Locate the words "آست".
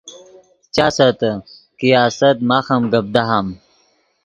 2.05-2.37